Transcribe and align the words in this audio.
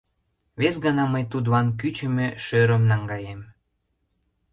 Вес 0.59 0.75
гана 0.85 1.03
мый 1.13 1.23
тудлан 1.31 1.67
кӱчымӧ 1.79 2.27
шӧрым 2.45 2.83
наҥгаем. 2.91 3.41